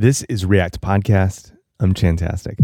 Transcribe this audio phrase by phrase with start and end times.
[0.00, 1.52] This is React Podcast.
[1.78, 2.56] I'm Chantastic.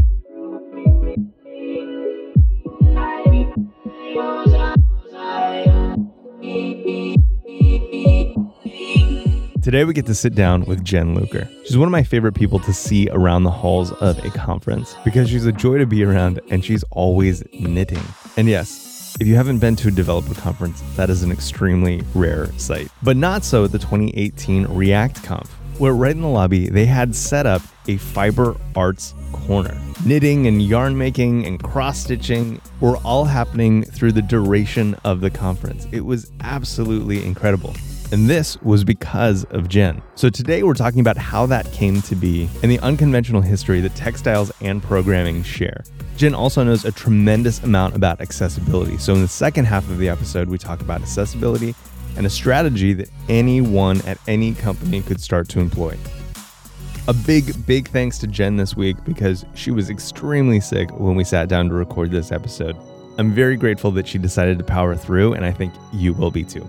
[9.62, 11.46] Today we get to sit down with Jen Luker.
[11.66, 15.28] She's one of my favorite people to see around the halls of a conference because
[15.28, 18.00] she's a joy to be around and she's always knitting.
[18.38, 22.50] And yes, if you haven't been to a developer conference, that is an extremely rare
[22.52, 22.88] sight.
[23.02, 27.14] But not so at the 2018 React Conf, where right in the lobby they had
[27.14, 29.78] set up a fiber arts corner.
[30.04, 35.30] Knitting and yarn making and cross stitching were all happening through the duration of the
[35.30, 35.86] conference.
[35.92, 37.74] It was absolutely incredible.
[38.12, 40.00] And this was because of Jen.
[40.14, 43.96] So today we're talking about how that came to be and the unconventional history that
[43.96, 45.82] textiles and programming share.
[46.16, 48.96] Jen also knows a tremendous amount about accessibility.
[48.96, 51.74] So in the second half of the episode, we talk about accessibility
[52.16, 55.96] and a strategy that anyone at any company could start to employ.
[57.08, 61.22] A big, big thanks to Jen this week because she was extremely sick when we
[61.22, 62.76] sat down to record this episode.
[63.18, 66.42] I'm very grateful that she decided to power through, and I think you will be
[66.42, 66.66] too.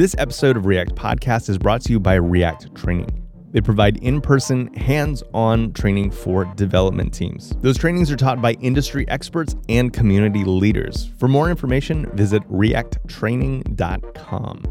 [0.00, 3.19] This episode of React Podcast is brought to you by React Training.
[3.52, 7.50] They provide in person, hands on training for development teams.
[7.60, 11.10] Those trainings are taught by industry experts and community leaders.
[11.18, 14.62] For more information, visit reacttraining.com.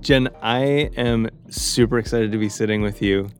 [0.00, 3.30] Jen, I am super excited to be sitting with you.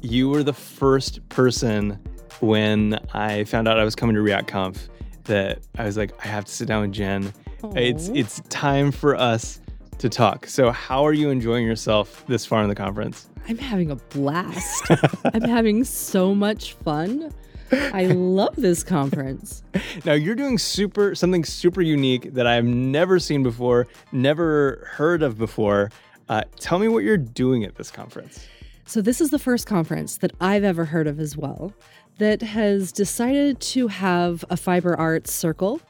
[0.00, 1.98] You were the first person
[2.40, 4.88] when I found out I was coming to ReactConf
[5.24, 7.34] that I was like, I have to sit down with Jen.
[7.74, 9.60] It's it's time for us
[9.98, 10.46] to talk.
[10.46, 13.28] So, how are you enjoying yourself this far in the conference?
[13.48, 14.90] I'm having a blast.
[15.24, 17.32] I'm having so much fun.
[17.72, 19.62] I love this conference.
[20.04, 25.38] Now, you're doing super something super unique that I've never seen before, never heard of
[25.38, 25.90] before.
[26.28, 28.46] Uh, tell me what you're doing at this conference.
[28.86, 31.72] So, this is the first conference that I've ever heard of as well
[32.18, 35.80] that has decided to have a fiber arts circle,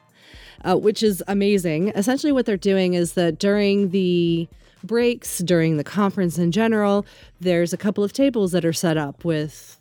[0.65, 1.89] uh, which is amazing.
[1.89, 4.49] Essentially, what they're doing is that during the
[4.85, 7.05] breaks, during the conference in general,
[7.41, 9.79] there's a couple of tables that are set up with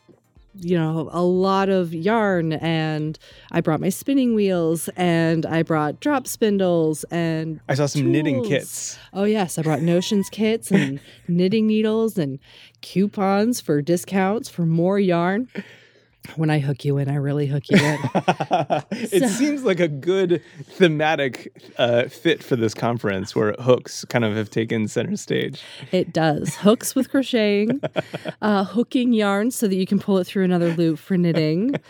[0.59, 3.17] you know, a lot of yarn and
[3.51, 8.11] I brought my spinning wheels and I brought drop spindles and I saw some tools.
[8.11, 8.97] knitting kits.
[9.13, 12.39] Oh yes, I brought notions kits and knitting needles and
[12.81, 15.47] coupons for discounts for more yarn
[16.35, 17.99] when I hook you in, I really hook you in.
[18.91, 19.27] it so.
[19.27, 24.49] seems like a good thematic uh, fit for this conference where hooks kind of have
[24.49, 25.61] taken center stage.
[25.91, 26.55] It does.
[26.55, 27.81] Hooks with crocheting,
[28.41, 31.75] uh, hooking yarn so that you can pull it through another loop for knitting.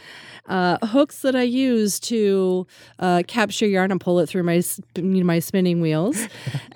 [0.47, 2.65] Uh, hooks that I use to
[2.99, 4.61] uh, capture yarn and pull it through my
[4.97, 6.29] my spinning wheels,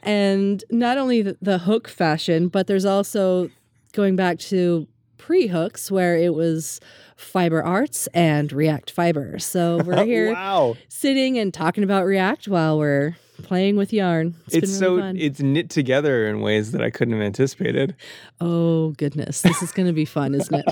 [0.03, 3.49] and not only the, the hook fashion, but there's also
[3.93, 4.87] going back to
[5.21, 6.79] pre hooks where it was
[7.15, 9.37] Fiber Arts and React Fiber.
[9.37, 10.75] So we're here wow.
[10.89, 14.33] sitting and talking about React while we're playing with yarn.
[14.47, 15.17] It's, it's really so fun.
[15.17, 17.95] it's knit together in ways that I couldn't have anticipated.
[18.39, 20.65] Oh goodness, this is going to be fun, isn't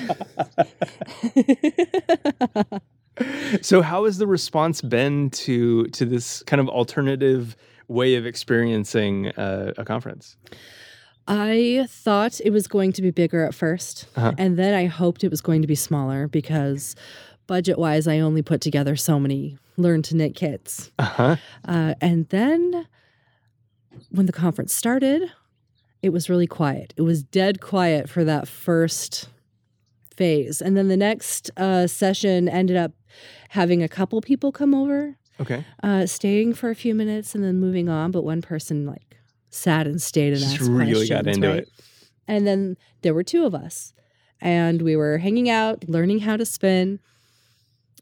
[1.35, 2.81] it?
[3.61, 7.55] so how has the response been to to this kind of alternative
[7.87, 10.37] way of experiencing uh, a conference?
[11.29, 14.33] I thought it was going to be bigger at 1st uh-huh.
[14.37, 16.95] and then I hoped it was going to be smaller because
[17.45, 20.91] budget wise, I only put together so many learn to knit kits.
[20.99, 21.35] Uh-huh.
[21.65, 22.87] Uh, and then
[24.09, 25.31] when the conference started,
[26.01, 26.93] it was really quiet.
[26.97, 29.29] It was dead quiet for that first
[30.15, 30.61] phase.
[30.61, 32.91] And then the next uh, session ended up
[33.49, 35.17] having a couple people come over.
[35.39, 35.65] Okay.
[35.81, 38.11] Uh, staying for a few minutes and then moving on.
[38.11, 39.08] But one person like
[39.49, 41.09] sat and stayed and asked really questions.
[41.09, 41.57] got into right?
[41.59, 41.69] it.
[42.27, 43.93] And then there were two of us,
[44.39, 46.99] and we were hanging out, learning how to spin.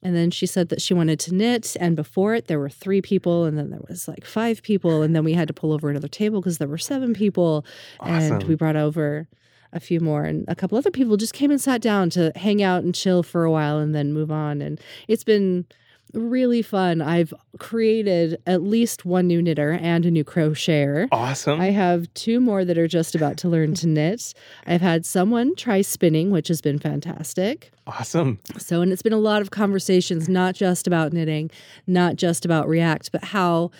[0.03, 1.75] And then she said that she wanted to knit.
[1.79, 5.15] And before it, there were three people, and then there was like five people, and
[5.15, 7.65] then we had to pull over another table because there were seven people,
[7.99, 8.33] awesome.
[8.33, 9.27] and we brought over
[9.73, 12.63] a few more and a couple other people just came and sat down to hang
[12.63, 14.79] out and chill for a while and then move on and
[15.09, 15.65] it's been
[16.13, 17.01] really fun.
[17.01, 21.07] I've created at least one new knitter and a new crocheter.
[21.11, 21.59] Awesome.
[21.59, 24.33] I have two more that are just about to learn to knit.
[24.65, 27.71] I've had someone try spinning, which has been fantastic.
[27.85, 28.39] Awesome.
[28.57, 31.51] So, and it's been a lot of conversations, not just about knitting,
[31.85, 33.71] not just about React, but how,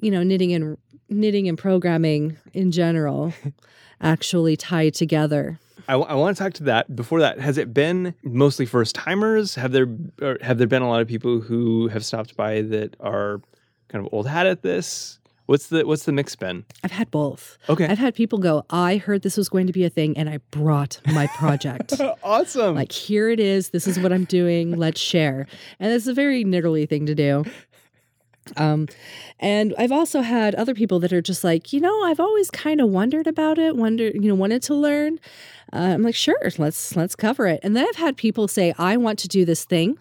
[0.00, 0.76] you know, knitting and
[1.08, 3.32] knitting and programming in general
[4.00, 5.58] actually tie together.
[5.88, 6.94] I, I want to talk to that.
[6.94, 9.54] Before that, has it been mostly first timers?
[9.54, 9.88] Have there
[10.42, 13.40] have there been a lot of people who have stopped by that are
[13.88, 15.18] kind of old hat at this?
[15.46, 16.64] What's the what's the mix been?
[16.82, 17.58] I've had both.
[17.68, 17.86] Okay.
[17.86, 20.38] I've had people go, I heard this was going to be a thing and I
[20.50, 21.92] brought my project.
[22.22, 22.74] awesome.
[22.74, 23.68] Like here it is.
[23.68, 24.76] This is what I'm doing.
[24.76, 25.46] Let's share.
[25.78, 27.44] And it's a very niggly thing to do.
[28.56, 28.88] Um,
[29.40, 32.80] and I've also had other people that are just like, you know, I've always kind
[32.80, 35.18] of wondered about it, wonder, you know, wanted to learn.
[35.72, 37.60] Uh, I'm like, sure, let's let's cover it.
[37.62, 39.98] And then I've had people say, I want to do this thing,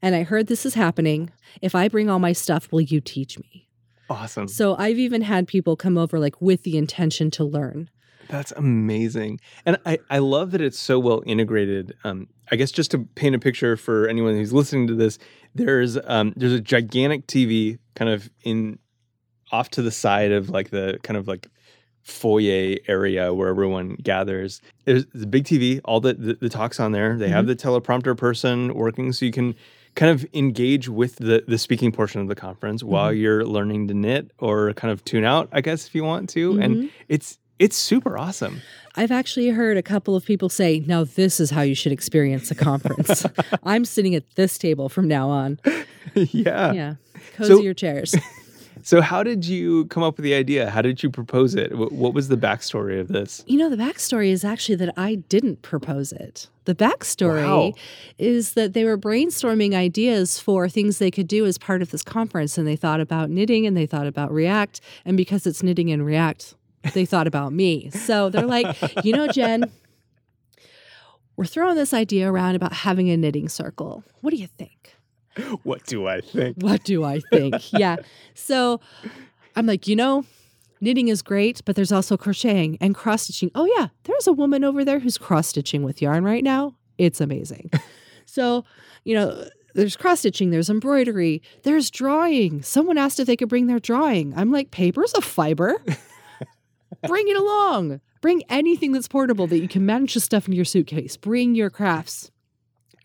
[0.00, 1.30] and I heard this is happening.
[1.60, 3.68] If I bring all my stuff, will you teach me?
[4.08, 4.48] Awesome.
[4.48, 7.90] So I've even had people come over like with the intention to learn.
[8.30, 9.40] That's amazing.
[9.66, 11.96] And I, I love that it's so well integrated.
[12.04, 15.18] Um, I guess just to paint a picture for anyone who's listening to this,
[15.54, 18.78] there's um, there's a gigantic TV kind of in
[19.52, 21.48] off to the side of like the kind of like
[22.02, 24.62] foyer area where everyone gathers.
[24.84, 27.16] There's the big TV, all the, the, the talks on there.
[27.16, 27.34] They mm-hmm.
[27.34, 29.54] have the teleprompter person working so you can
[29.96, 32.92] kind of engage with the the speaking portion of the conference mm-hmm.
[32.92, 36.30] while you're learning to knit or kind of tune out, I guess if you want
[36.30, 36.52] to.
[36.52, 36.62] Mm-hmm.
[36.62, 38.62] And it's it's super awesome.
[38.96, 42.50] I've actually heard a couple of people say, now this is how you should experience
[42.50, 43.24] a conference.
[43.62, 45.60] I'm sitting at this table from now on.
[46.14, 46.72] Yeah.
[46.72, 46.94] Yeah.
[47.36, 48.16] Cozier so, chairs.
[48.82, 50.70] So, how did you come up with the idea?
[50.70, 51.76] How did you propose it?
[51.76, 53.44] What was the backstory of this?
[53.46, 56.48] You know, the backstory is actually that I didn't propose it.
[56.64, 57.74] The backstory wow.
[58.18, 62.02] is that they were brainstorming ideas for things they could do as part of this
[62.02, 64.80] conference, and they thought about knitting and they thought about React.
[65.04, 66.54] And because it's knitting and React,
[66.94, 67.90] they thought about me.
[67.90, 69.70] So they're like, you know, Jen,
[71.36, 74.04] we're throwing this idea around about having a knitting circle.
[74.20, 74.96] What do you think?
[75.62, 76.56] What do I think?
[76.58, 77.72] What do I think?
[77.72, 77.96] yeah.
[78.34, 78.80] So
[79.56, 80.24] I'm like, you know,
[80.80, 83.50] knitting is great, but there's also crocheting and cross stitching.
[83.54, 86.74] Oh, yeah, there's a woman over there who's cross stitching with yarn right now.
[86.98, 87.70] It's amazing.
[88.26, 88.64] so,
[89.04, 92.62] you know, there's cross stitching, there's embroidery, there's drawing.
[92.62, 94.34] Someone asked if they could bring their drawing.
[94.36, 95.82] I'm like, paper's a fiber.
[97.06, 98.00] Bring it along.
[98.20, 101.16] Bring anything that's portable that you can manage to stuff in your suitcase.
[101.16, 102.30] Bring your crafts.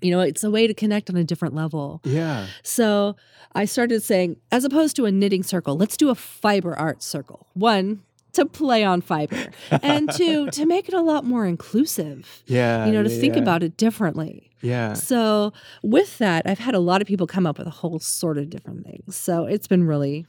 [0.01, 2.01] You know, it's a way to connect on a different level.
[2.03, 2.47] Yeah.
[2.63, 3.15] So
[3.53, 7.47] I started saying, as opposed to a knitting circle, let's do a fiber art circle.
[7.53, 8.03] One,
[8.33, 9.47] to play on fiber,
[9.81, 12.44] and two, to make it a lot more inclusive.
[12.45, 12.86] Yeah.
[12.86, 13.41] You know, to yeah, think yeah.
[13.41, 14.51] about it differently.
[14.62, 14.94] Yeah.
[14.94, 18.38] So with that, I've had a lot of people come up with a whole sort
[18.38, 19.15] of different things.
[19.15, 20.25] So it's been really,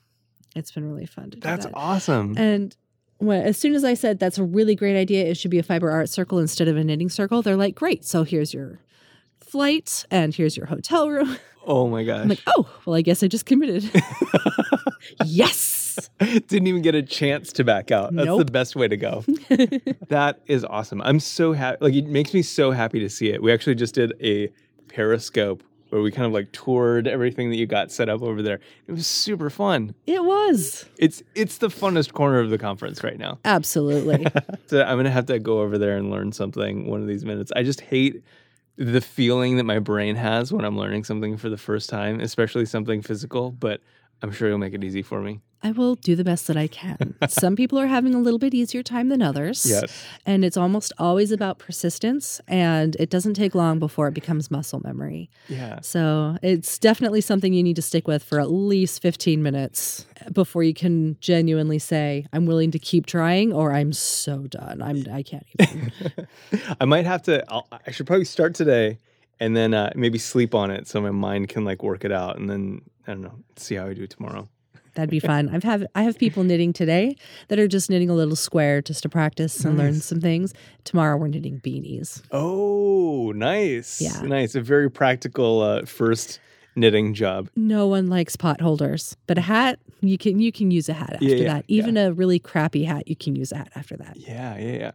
[0.55, 2.37] it's been really fun to do That's awesome.
[2.39, 2.77] And
[3.19, 5.63] when, as soon as I said that's a really great idea, it should be a
[5.63, 8.05] fiber art circle instead of a knitting circle, they're like, great.
[8.05, 8.81] So here's your
[9.41, 11.39] flight and here's your hotel room.
[11.65, 12.23] Oh my gosh.
[12.23, 13.91] I'm like, oh, well, I guess I just committed.
[15.25, 16.11] yes.
[16.19, 18.15] Didn't even get a chance to back out.
[18.15, 18.45] That's nope.
[18.45, 19.25] the best way to go.
[20.09, 21.01] that is awesome.
[21.03, 21.79] I'm so happy.
[21.81, 23.43] Like, it makes me so happy to see it.
[23.43, 24.51] We actually just did a
[24.89, 28.61] Periscope where we kind of like toured everything that you got set up over there.
[28.87, 29.94] It was super fun.
[30.06, 30.87] It was.
[30.99, 33.38] It's it's the funnest corner of the conference right now.
[33.44, 34.27] Absolutely.
[34.67, 37.53] so I'm gonna have to go over there and learn something one of these minutes.
[37.55, 38.23] I just hate
[38.77, 42.67] the feeling that my brain has when I'm learning something for the first time, especially
[42.67, 43.81] something physical, but
[44.23, 45.41] I'm sure you'll make it easy for me.
[45.63, 47.17] I will do the best that I can.
[47.29, 49.67] Some people are having a little bit easier time than others.
[49.69, 50.07] Yes.
[50.25, 54.81] And it's almost always about persistence and it doesn't take long before it becomes muscle
[54.85, 55.29] memory.
[55.49, 55.81] Yeah.
[55.81, 60.62] So it's definitely something you need to stick with for at least 15 minutes before
[60.62, 64.83] you can genuinely say, I'm willing to keep trying or I'm so done.
[64.83, 65.93] I'm I can't even.
[66.81, 68.99] I might have to I'll, I should probably start today
[69.40, 72.38] and then uh, maybe sleep on it so my mind can like work it out
[72.38, 74.49] and then I don't know, see how I do tomorrow.
[74.95, 75.51] That'd be fun.
[75.51, 77.17] I've have I have people knitting today
[77.49, 79.85] that are just knitting a little square just to practice and nice.
[79.85, 80.55] learn some things.
[80.85, 82.23] Tomorrow we're knitting beanies.
[82.33, 84.01] Oh, nice.
[84.01, 84.23] Yeah.
[84.23, 84.55] Nice.
[84.55, 86.41] A very practical uh, first
[86.77, 87.51] knitting job.
[87.57, 91.25] No one likes potholders, but a hat you can you can use a hat after
[91.27, 91.65] yeah, yeah, that.
[91.69, 92.07] Even yeah.
[92.07, 94.17] a really crappy hat, you can use a hat after that.
[94.17, 94.91] Yeah, yeah, yeah.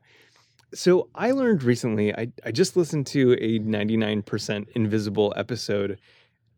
[0.73, 5.99] So I learned recently, I, I just listened to a 99% Invisible episode,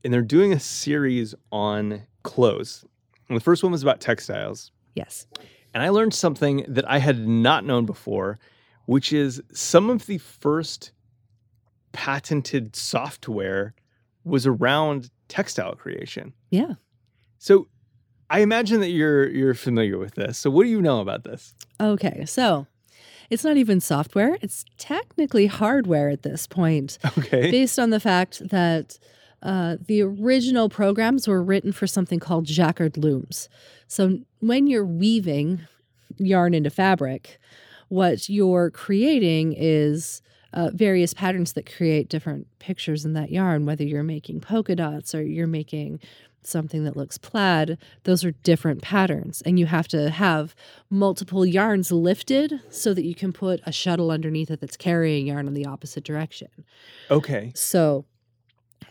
[0.03, 2.85] and they're doing a series on clothes.
[3.29, 4.71] And the first one was about textiles.
[4.95, 5.25] Yes.
[5.73, 8.37] And I learned something that I had not known before,
[8.85, 10.91] which is some of the first
[11.93, 13.73] patented software
[14.23, 16.33] was around textile creation.
[16.49, 16.73] Yeah.
[17.39, 17.67] So
[18.29, 20.37] I imagine that you're you're familiar with this.
[20.37, 21.55] So what do you know about this?
[21.79, 22.25] Okay.
[22.25, 22.67] So
[23.29, 26.97] it's not even software, it's technically hardware at this point.
[27.17, 27.51] Okay.
[27.51, 28.99] Based on the fact that
[29.43, 33.49] uh, the original programs were written for something called Jacquard looms.
[33.87, 35.61] So when you're weaving
[36.17, 37.39] yarn into fabric,
[37.89, 40.21] what you're creating is
[40.53, 45.13] uh, various patterns that create different pictures in that yarn, whether you're making polka dots
[45.13, 45.99] or you're making
[46.45, 49.41] something that looks plaid, those are different patterns.
[49.45, 50.55] And you have to have
[50.89, 55.47] multiple yarns lifted so that you can put a shuttle underneath it that's carrying yarn
[55.47, 56.49] in the opposite direction.
[57.09, 57.51] Okay.
[57.55, 58.05] So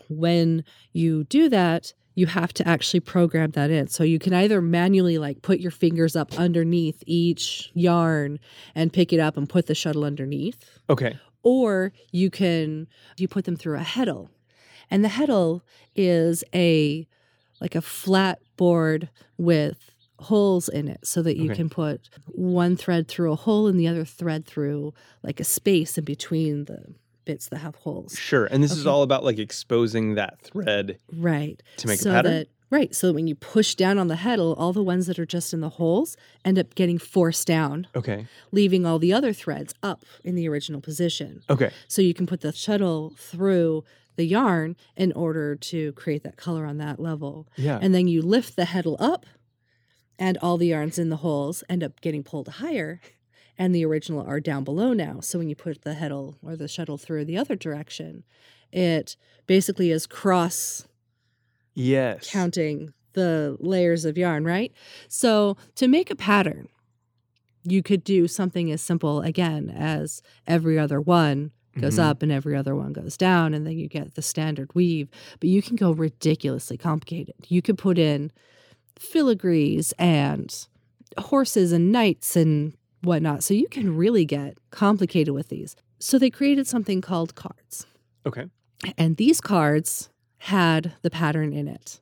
[0.09, 3.87] when you do that, you have to actually program that in.
[3.87, 8.39] So you can either manually like put your fingers up underneath each yarn
[8.75, 10.79] and pick it up and put the shuttle underneath.
[10.89, 11.17] Okay.
[11.41, 14.29] Or you can you put them through a heddle.
[14.91, 15.61] And the heddle
[15.95, 17.07] is a
[17.59, 21.55] like a flat board with holes in it so that you okay.
[21.55, 25.97] can put one thread through a hole and the other thread through like a space
[25.97, 26.93] in between the
[27.25, 28.17] bits that have holes.
[28.17, 28.45] Sure.
[28.45, 28.79] And this okay.
[28.79, 30.97] is all about like exposing that thread.
[31.11, 31.61] Right.
[31.77, 32.31] To make so a pattern.
[32.31, 32.95] That, right.
[32.95, 35.53] So that when you push down on the heddle, all the ones that are just
[35.53, 37.87] in the holes end up getting forced down.
[37.95, 38.27] Okay.
[38.51, 41.43] Leaving all the other threads up in the original position.
[41.49, 41.71] Okay.
[41.87, 43.83] So you can put the shuttle through
[44.15, 47.47] the yarn in order to create that color on that level.
[47.55, 47.79] Yeah.
[47.81, 49.25] And then you lift the heddle up
[50.19, 53.01] and all the yarns in the holes end up getting pulled higher
[53.57, 55.19] and the original are down below now.
[55.19, 58.23] So when you put the heddle or the shuttle through the other direction,
[58.71, 60.87] it basically is cross
[61.75, 64.71] yes counting the layers of yarn, right?
[65.07, 66.67] So to make a pattern,
[67.63, 72.09] you could do something as simple again as every other one goes mm-hmm.
[72.09, 75.49] up and every other one goes down and then you get the standard weave but
[75.49, 78.31] you can go ridiculously complicated you could put in
[78.99, 80.67] filigrees and
[81.17, 83.43] horses and knights and whatnot.
[83.43, 85.75] So you can really get complicated with these.
[85.99, 87.85] So they created something called cards.
[88.25, 88.45] Okay.
[88.97, 92.01] And these cards had the pattern in it.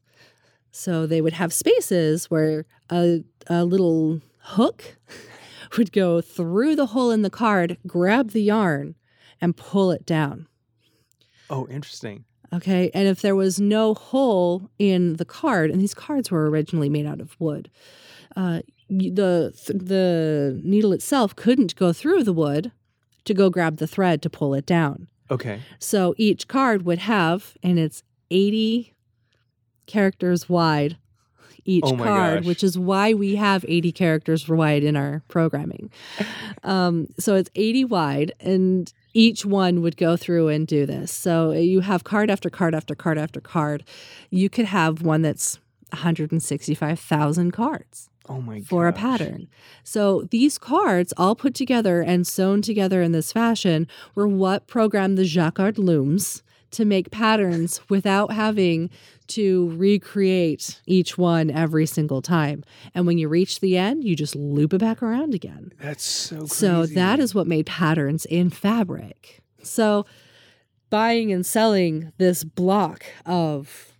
[0.72, 4.98] So they would have spaces where a, a little hook
[5.77, 8.96] would go through the hole in the card, grab the yarn,
[9.39, 10.48] and pull it down.
[11.50, 12.25] Oh, interesting.
[12.53, 12.89] Okay.
[12.93, 17.05] And if there was no hole in the card, and these cards were originally made
[17.05, 17.70] out of wood,
[18.36, 22.71] uh, the the needle itself couldn't go through the wood
[23.24, 25.07] to go grab the thread to pull it down.
[25.29, 25.62] Okay.
[25.79, 28.93] So each card would have, and it's 80
[29.86, 30.98] characters wide
[31.63, 32.45] each oh card, gosh.
[32.45, 35.91] which is why we have 80 characters wide in our programming.
[36.63, 41.12] um, so it's 80 wide, and each one would go through and do this.
[41.12, 43.83] So you have card after card after card after card.
[44.31, 45.60] You could have one that's
[45.91, 48.10] 165,000 cards.
[48.29, 48.98] Oh my for gosh.
[48.98, 49.48] a pattern.
[49.83, 55.17] So these cards, all put together and sewn together in this fashion, were what programmed
[55.17, 58.89] the jacquard looms to make patterns without having
[59.27, 62.63] to recreate each one every single time.
[62.93, 65.74] And when you reach the end, you just loop it back around again.
[65.79, 66.55] That's so crazy.
[66.55, 69.41] So that is what made patterns in fabric.
[69.63, 70.05] So
[70.89, 73.90] buying and selling this block of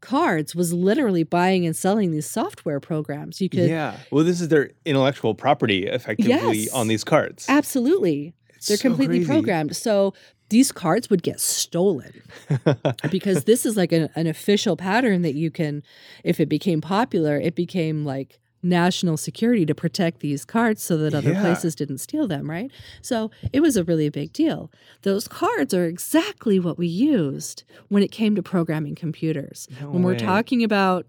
[0.00, 3.40] cards was literally buying and selling these software programs.
[3.40, 3.96] You could Yeah.
[4.10, 6.30] Well, this is their intellectual property effectively
[6.64, 6.72] Yes.
[6.72, 7.46] on these cards.
[7.48, 8.34] Absolutely.
[8.56, 9.30] It's They're so completely crazy.
[9.32, 9.76] programmed.
[9.76, 10.14] So
[10.48, 12.22] these cards would get stolen
[13.10, 15.82] because this is like an, an official pattern that you can,
[16.24, 21.14] if it became popular, it became like national security to protect these cards so that
[21.14, 21.40] other Yeah.
[21.40, 22.70] places didn't steal them, right?
[23.02, 24.70] So it was a really big deal.
[25.02, 29.66] Those cards are exactly what we used when it came to programming computers.
[29.80, 31.06] No when we're talking about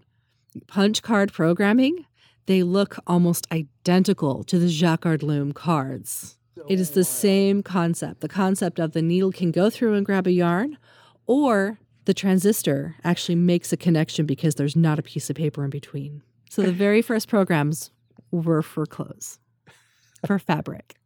[0.66, 2.06] punch card programming,
[2.46, 6.36] they look almost identical to the Jacquard loom cards.
[6.68, 8.20] It is the same concept.
[8.20, 10.78] The concept of the needle can go through and grab a yarn,
[11.26, 15.70] or the transistor actually makes a connection because there's not a piece of paper in
[15.70, 16.22] between.
[16.52, 17.90] So the very first programs
[18.30, 19.38] were for clothes,
[20.26, 20.96] for fabric.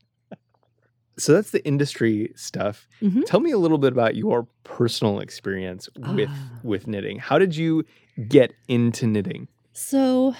[1.18, 2.88] So that's the industry stuff.
[3.00, 3.22] Mhm.
[3.26, 6.50] Tell me a little bit about your personal experience with Ah.
[6.64, 7.18] with knitting.
[7.20, 7.84] How did you
[8.28, 9.46] get into knitting?
[9.72, 10.34] So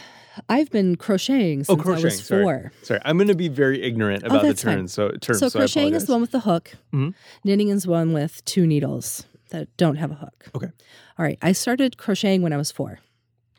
[0.49, 2.43] I've been crocheting since Oh, I was crocheting, sorry.
[2.43, 2.73] four.
[2.83, 4.75] Sorry, I'm going to be very ignorant about the Oh, fine.
[4.79, 4.93] terms.
[4.93, 5.39] So terms.
[5.39, 6.73] So so crocheting is the one with the hook.
[6.93, 7.15] Mhm.
[7.45, 10.51] Knitting is one with two needles that don't have a hook.
[10.53, 10.67] Okay.
[11.17, 11.39] All right.
[11.41, 12.99] I started crocheting when I was four.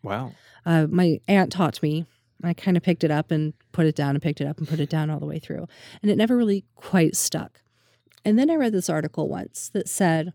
[0.03, 0.33] Wow.
[0.67, 2.05] Uh, my aunt taught me.
[2.43, 4.67] I kind of picked it up and put it down and picked it up and
[4.67, 5.65] put it down all the way through.
[6.01, 7.61] And it never really quite stuck.
[8.25, 10.33] And then I read this article once that said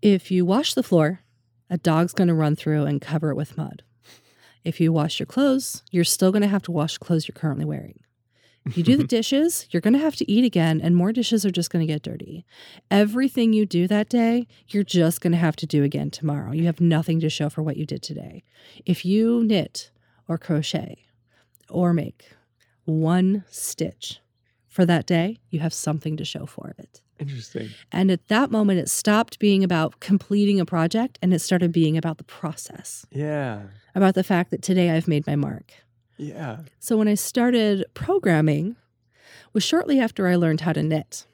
[0.00, 1.20] if you wash the floor,
[1.68, 3.82] a dog's going to run through and cover it with mud.
[4.64, 7.66] If you wash your clothes, you're still going to have to wash clothes you're currently
[7.66, 8.00] wearing.
[8.64, 11.44] If you do the dishes, you're going to have to eat again, and more dishes
[11.44, 12.44] are just going to get dirty.
[12.90, 16.52] Everything you do that day, you're just going to have to do again tomorrow.
[16.52, 18.44] You have nothing to show for what you did today.
[18.86, 19.90] If you knit
[20.28, 21.04] or crochet
[21.68, 22.32] or make
[22.84, 24.20] one stitch
[24.68, 27.02] for that day, you have something to show for it.
[27.18, 27.70] Interesting.
[27.92, 31.96] And at that moment, it stopped being about completing a project and it started being
[31.96, 33.06] about the process.
[33.10, 33.62] Yeah.
[33.94, 35.72] About the fact that today I've made my mark.
[36.22, 36.58] Yeah.
[36.78, 38.76] So when I started programming
[39.52, 41.26] was shortly after I learned how to knit.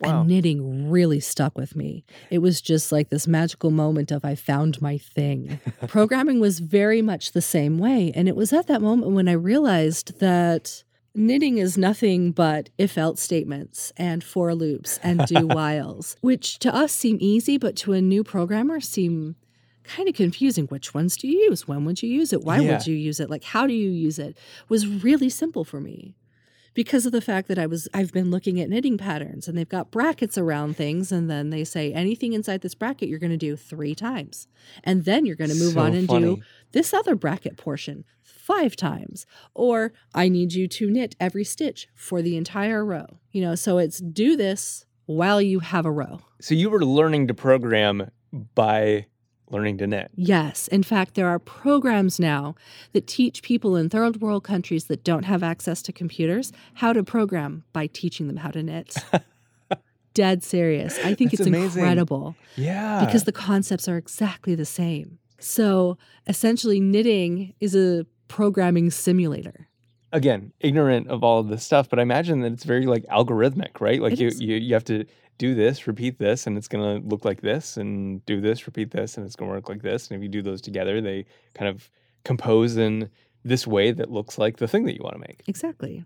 [0.00, 0.20] Wow.
[0.20, 2.04] And knitting really stuck with me.
[2.30, 5.58] It was just like this magical moment of I found my thing.
[5.86, 8.12] Programming was very much the same way.
[8.14, 12.98] And it was at that moment when I realized that knitting is nothing but if
[12.98, 17.94] else statements and for loops and do whiles, which to us seem easy, but to
[17.94, 19.36] a new programmer seem
[19.86, 20.66] kind of confusing.
[20.66, 21.66] Which ones do you use?
[21.66, 22.42] When would you use it?
[22.42, 22.72] Why yeah.
[22.72, 23.30] would you use it?
[23.30, 24.36] Like, how do you use it?
[24.68, 26.16] Was really simple for me
[26.76, 29.68] because of the fact that I was I've been looking at knitting patterns and they've
[29.68, 33.36] got brackets around things and then they say anything inside this bracket you're going to
[33.36, 34.46] do 3 times.
[34.84, 36.36] And then you're going to move so on and funny.
[36.36, 41.88] do this other bracket portion 5 times or I need you to knit every stitch
[41.94, 43.06] for the entire row.
[43.32, 46.20] You know, so it's do this while you have a row.
[46.40, 48.10] So you were learning to program
[48.54, 49.06] by
[49.50, 50.10] learning to knit.
[50.14, 50.68] Yes.
[50.68, 52.54] In fact, there are programs now
[52.92, 57.02] that teach people in third world countries that don't have access to computers how to
[57.02, 58.96] program by teaching them how to knit.
[60.14, 60.98] Dead serious.
[61.00, 61.82] I think That's it's amazing.
[61.82, 62.34] incredible.
[62.56, 63.04] Yeah.
[63.04, 65.18] Because the concepts are exactly the same.
[65.38, 69.68] So essentially, knitting is a programming simulator
[70.12, 73.80] again ignorant of all of this stuff but i imagine that it's very like algorithmic
[73.80, 75.04] right like you, you you have to
[75.38, 78.90] do this, repeat this, and it's going to look like this, and do this, repeat
[78.90, 80.08] this, and it's going to work like this.
[80.08, 81.90] And if you do those together, they kind of
[82.24, 83.10] compose in
[83.44, 85.42] this way that looks like the thing that you want to make.
[85.46, 86.04] Exactly.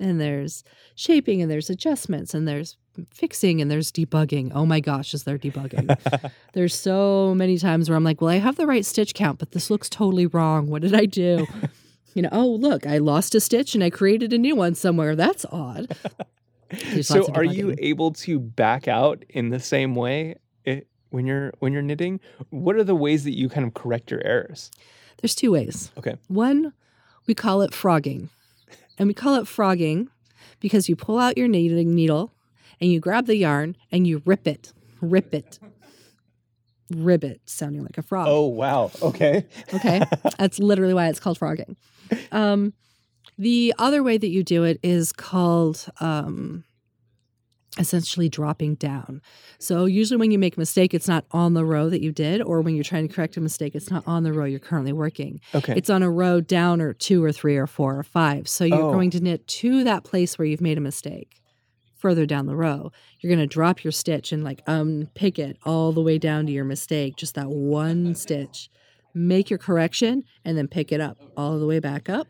[0.00, 0.64] And there's
[0.94, 2.76] shaping, and there's adjustments, and there's
[3.12, 4.50] fixing, and there's debugging.
[4.54, 6.30] Oh my gosh, is there debugging?
[6.54, 9.52] there's so many times where I'm like, well, I have the right stitch count, but
[9.52, 10.68] this looks totally wrong.
[10.68, 11.46] What did I do?
[12.14, 15.14] you know, oh, look, I lost a stitch and I created a new one somewhere.
[15.14, 15.94] That's odd
[17.02, 21.72] so are you able to back out in the same way it, when you're when
[21.72, 22.20] you're knitting?
[22.50, 24.70] What are the ways that you kind of correct your errors?
[25.20, 25.92] There's two ways.
[25.96, 26.16] Okay.
[26.28, 26.72] One,
[27.26, 28.30] we call it frogging.
[28.98, 30.08] And we call it frogging
[30.60, 32.32] because you pull out your knitting needle
[32.80, 34.72] and you grab the yarn and you rip it.
[35.00, 35.58] Rip it.
[36.90, 38.26] Ribbit, sounding like a frog.
[38.28, 38.90] Oh wow.
[39.00, 39.46] Okay.
[39.72, 40.02] okay.
[40.38, 41.76] That's literally why it's called frogging.
[42.30, 42.74] Um,
[43.38, 46.64] the other way that you do it is called um,
[47.78, 49.22] essentially dropping down.
[49.58, 52.42] So usually when you make a mistake, it's not on the row that you did,
[52.42, 54.92] or when you're trying to correct a mistake, it's not on the row you're currently
[54.92, 55.40] working.
[55.54, 55.74] Okay.
[55.76, 58.46] It's on a row down or two or three or four or five.
[58.48, 58.92] So you're oh.
[58.92, 61.40] going to knit to that place where you've made a mistake.
[61.96, 65.56] Further down the row, you're going to drop your stitch and like um, unpick it
[65.64, 68.68] all the way down to your mistake, just that one stitch.
[69.14, 72.26] Make your correction and then pick it up all the way back up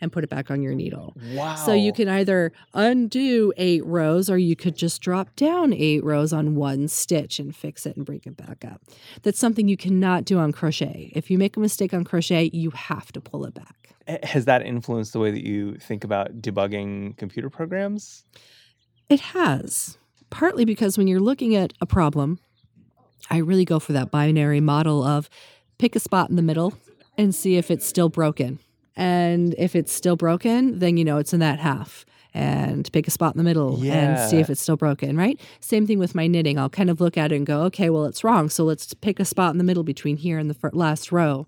[0.00, 1.14] and put it back on your needle.
[1.32, 1.54] Wow.
[1.54, 6.32] So you can either undo eight rows or you could just drop down eight rows
[6.32, 8.82] on one stitch and fix it and bring it back up.
[9.22, 11.12] That's something you cannot do on crochet.
[11.14, 13.94] If you make a mistake on crochet, you have to pull it back.
[14.22, 18.24] Has that influenced the way that you think about debugging computer programs?
[19.08, 19.98] It has.
[20.30, 22.38] Partly because when you're looking at a problem,
[23.30, 25.28] I really go for that binary model of
[25.78, 26.74] pick a spot in the middle
[27.18, 28.58] and see if it's still broken
[28.96, 33.10] and if it's still broken, then you know it's in that half and pick a
[33.10, 33.94] spot in the middle yeah.
[33.94, 35.40] and see if it's still broken, right?
[35.60, 36.58] Same thing with my knitting.
[36.58, 38.50] I'll kind of look at it and go, okay, well, it's wrong.
[38.50, 41.46] So let's pick a spot in the middle between here and the last row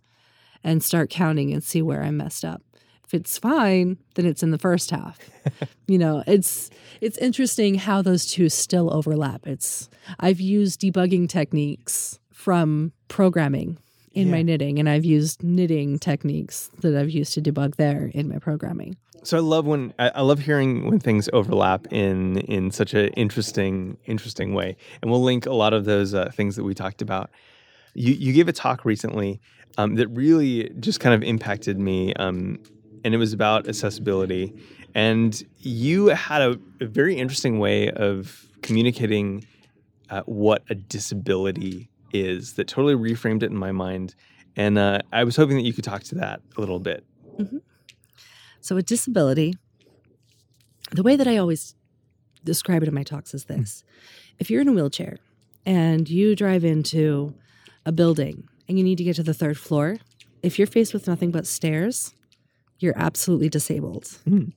[0.64, 2.62] and start counting and see where I messed up.
[3.04, 5.18] If it's fine, then it's in the first half.
[5.86, 9.46] you know, it's it's interesting how those two still overlap.
[9.46, 9.88] It's
[10.20, 13.78] I've used debugging techniques from programming
[14.18, 14.34] in yeah.
[14.34, 18.38] my knitting and I've used knitting techniques that I've used to debug there in my
[18.38, 18.96] programming.
[19.22, 23.96] So I love when I love hearing when things overlap in in such an interesting
[24.06, 24.76] interesting way.
[25.02, 27.30] And we'll link a lot of those uh, things that we talked about.
[27.94, 29.40] You you gave a talk recently
[29.76, 32.60] um, that really just kind of impacted me, um,
[33.04, 34.54] and it was about accessibility.
[34.94, 39.44] And you had a, a very interesting way of communicating
[40.10, 44.14] uh, what a disability is that totally reframed it in my mind.
[44.56, 47.04] And uh, I was hoping that you could talk to that a little bit.
[47.38, 47.58] Mm-hmm.
[48.60, 49.54] So, a disability,
[50.92, 51.74] the way that I always
[52.44, 53.84] describe it in my talks is this
[54.38, 55.18] if you're in a wheelchair
[55.64, 57.34] and you drive into
[57.86, 59.98] a building and you need to get to the third floor,
[60.42, 62.14] if you're faced with nothing but stairs,
[62.78, 64.04] you're absolutely disabled.
[64.28, 64.52] Mm.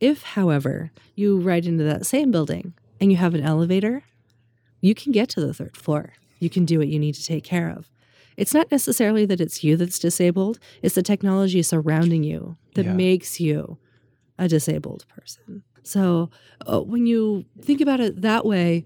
[0.00, 4.02] If, however, you ride into that same building and you have an elevator,
[4.80, 7.44] you can get to the third floor you can do what you need to take
[7.44, 7.88] care of.
[8.36, 12.92] It's not necessarily that it's you that's disabled, it's the technology surrounding you that yeah.
[12.92, 13.78] makes you
[14.38, 15.62] a disabled person.
[15.82, 16.30] So
[16.66, 18.84] uh, when you think about it that way,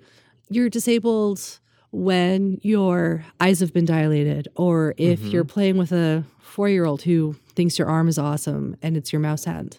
[0.49, 1.61] you're disabled
[1.93, 5.29] when your eyes have been dilated, or if mm-hmm.
[5.29, 9.13] you're playing with a four year old who thinks your arm is awesome and it's
[9.13, 9.79] your mouse hand.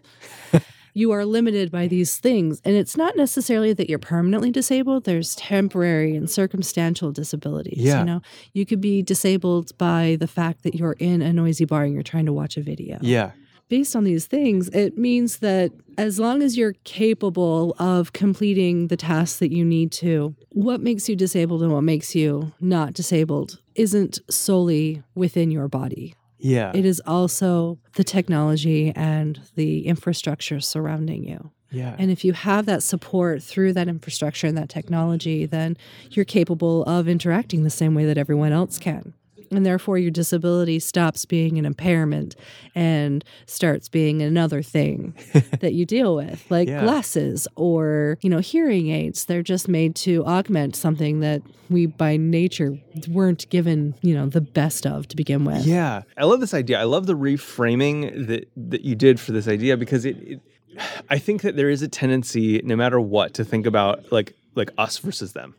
[0.97, 2.59] you are limited by these things.
[2.65, 7.77] And it's not necessarily that you're permanently disabled, there's temporary and circumstantial disabilities.
[7.77, 7.99] Yeah.
[7.99, 8.21] You know,
[8.53, 12.03] you could be disabled by the fact that you're in a noisy bar and you're
[12.03, 12.97] trying to watch a video.
[13.01, 13.31] Yeah
[13.69, 18.95] based on these things, it means that as long as you're capable of completing the
[18.95, 23.59] tasks that you need to, what makes you disabled and what makes you not disabled
[23.75, 26.15] isn't solely within your body.
[26.39, 26.71] Yeah.
[26.73, 31.51] It is also the technology and the infrastructure surrounding you.
[31.71, 31.95] Yeah.
[31.99, 35.77] And if you have that support through that infrastructure and that technology, then
[36.11, 39.13] you're capable of interacting the same way that everyone else can
[39.51, 42.35] and therefore your disability stops being an impairment
[42.75, 45.13] and starts being another thing
[45.59, 46.81] that you deal with like yeah.
[46.81, 49.25] glasses or you know hearing aids.
[49.25, 52.77] They're just made to augment something that we by nature
[53.09, 55.65] weren't given you know the best of to begin with.
[55.65, 56.03] Yeah.
[56.17, 56.79] I love this idea.
[56.79, 60.41] I love the reframing that that you did for this idea because it, it
[61.09, 64.69] i think that there is a tendency no matter what to think about like like
[64.77, 65.55] us versus them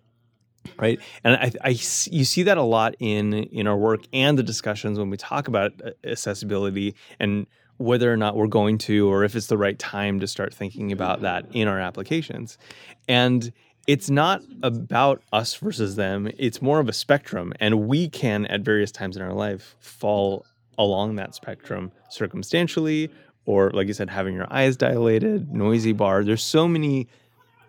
[0.79, 1.01] right?
[1.25, 4.99] And I, I, you see that a lot in in our work and the discussions
[4.99, 7.47] when we talk about uh, accessibility and
[7.79, 10.93] whether or not we're going to or if it's the right time to start thinking
[10.93, 12.59] about that in our applications.
[13.07, 13.53] And
[13.89, 18.61] it's not about us versus them it's more of a spectrum and we can at
[18.61, 20.45] various times in our life fall
[20.77, 23.11] along that spectrum circumstantially
[23.47, 27.09] or like you said having your eyes dilated noisy bar there's so many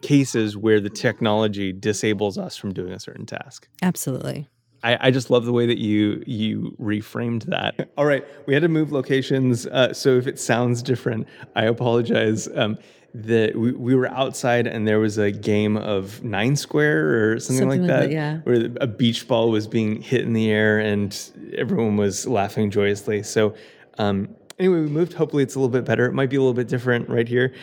[0.01, 3.67] cases where the technology disables us from doing a certain task.
[3.81, 4.47] Absolutely.
[4.83, 7.89] I, I, just love the way that you you reframed that.
[7.97, 12.47] All right, we had to move locations, uh, so if it sounds different, I apologize.
[12.55, 12.77] Um,
[13.13, 17.61] that we, we were outside and there was a game of nine square or something,
[17.63, 18.37] something like, that, that, yeah.
[18.43, 23.23] where a beach ball was being hit in the air and everyone was laughing joyously.
[23.23, 23.55] So
[23.97, 25.13] um, anyway, we moved.
[25.13, 26.05] Hopefully, it's a little bit better.
[26.05, 27.53] It might be a little bit different right here.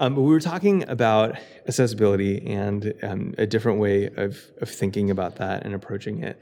[0.00, 1.36] Um, but we were talking about
[1.68, 6.40] accessibility and um, a different way of, of thinking about that and approaching it.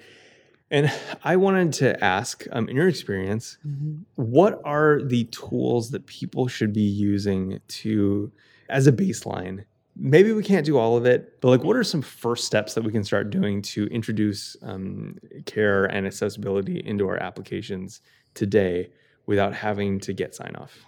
[0.70, 0.90] And
[1.22, 4.02] I wanted to ask, um, in your experience, mm-hmm.
[4.14, 8.32] what are the tools that people should be using to,
[8.68, 9.64] as a baseline?
[9.96, 12.82] Maybe we can't do all of it, but like, what are some first steps that
[12.82, 18.00] we can start doing to introduce um, care and accessibility into our applications
[18.32, 18.90] today
[19.26, 20.84] without having to get sign off?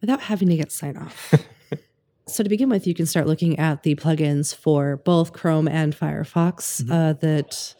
[0.00, 1.34] Without having to get sign off.
[2.26, 5.96] so to begin with, you can start looking at the plugins for both Chrome and
[5.96, 6.92] Firefox mm-hmm.
[6.92, 7.74] uh, that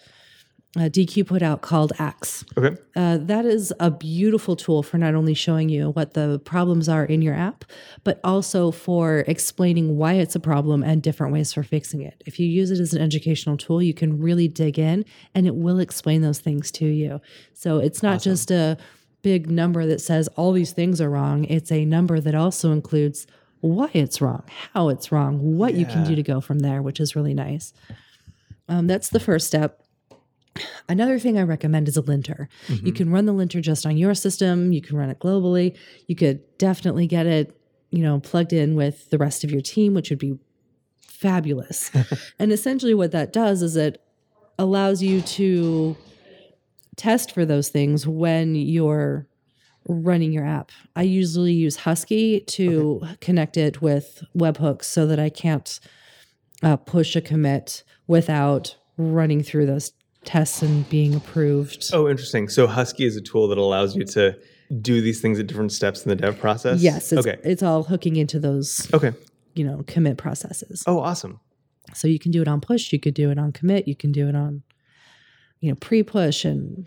[0.76, 2.44] uh, Deque put out called Axe.
[2.56, 2.80] Okay.
[2.96, 7.04] Uh, that is a beautiful tool for not only showing you what the problems are
[7.04, 7.66] in your app,
[8.04, 12.22] but also for explaining why it's a problem and different ways for fixing it.
[12.24, 15.04] If you use it as an educational tool, you can really dig in
[15.35, 17.20] and it will explain those things to you.
[17.52, 18.32] So it's not awesome.
[18.32, 18.78] just a
[19.22, 21.44] big number that says all these things are wrong.
[21.44, 23.26] It's a number that also includes
[23.61, 24.42] why it's wrong,
[24.74, 25.80] how it's wrong, what yeah.
[25.80, 27.72] you can do to go from there, which is really nice.
[28.68, 29.82] Um, that's the first step.
[30.88, 32.48] Another thing I recommend is a linter.
[32.66, 32.87] Mm-hmm.
[32.87, 34.72] You can run the linter just on your system.
[34.72, 35.76] You can run it globally.
[36.08, 37.56] You could definitely get it,
[37.90, 40.38] you know, plugged in with the rest of your team, which would be
[41.06, 41.90] fabulous.
[42.38, 44.02] and essentially, what that does is it
[44.58, 45.96] allows you to
[46.96, 49.26] test for those things when you're
[49.88, 50.70] running your app.
[50.94, 53.16] I usually use Husky to okay.
[53.20, 55.81] connect it with webhooks so that I can't
[56.62, 59.92] uh, push a commit without running through those
[60.24, 61.90] tests and being approved.
[61.92, 62.48] Oh, interesting.
[62.48, 64.38] So Husky is a tool that allows you to
[64.81, 66.81] do these things at different steps in the dev process.
[66.81, 67.12] Yes.
[67.12, 67.40] It's, okay.
[67.42, 68.88] It's all hooking into those.
[68.94, 69.12] Okay.
[69.55, 70.85] You know, commit processes.
[70.87, 71.40] Oh, awesome.
[71.94, 72.92] So you can do it on push.
[72.92, 73.88] You could do it on commit.
[73.88, 74.62] You can do it on
[75.62, 76.87] you know pre-push and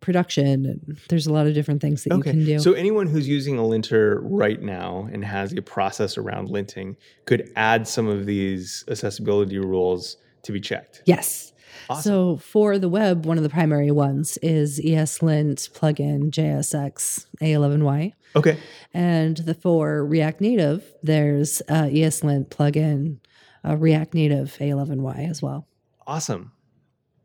[0.00, 2.30] production and there's a lot of different things that okay.
[2.30, 2.58] you can do.
[2.58, 7.50] So anyone who's using a linter right now and has a process around linting could
[7.56, 11.02] add some of these accessibility rules to be checked.
[11.04, 11.52] Yes.
[11.90, 12.02] Awesome.
[12.02, 18.12] So for the web, one of the primary ones is ESLint plugin JSX A11Y.
[18.36, 18.58] Okay.
[18.94, 23.18] And the for React Native, there's uh, ESLint plugin
[23.66, 25.66] uh, React Native A11Y as well.
[26.06, 26.52] Awesome.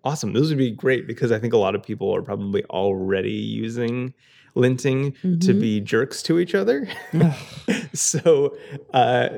[0.04, 0.34] Awesome.
[0.34, 4.14] Those would be great because I think a lot of people are probably already using
[4.56, 5.40] linting mm-hmm.
[5.40, 6.88] to be jerks to each other.
[7.94, 8.56] so
[8.94, 9.30] uh,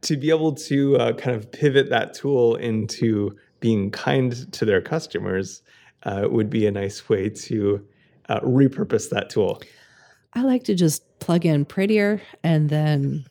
[0.00, 4.80] to be able to uh, kind of pivot that tool into being kind to their
[4.80, 5.62] customers
[6.04, 7.86] uh, would be a nice way to
[8.28, 9.60] uh, repurpose that tool.
[10.34, 13.26] I like to just plug in prettier and then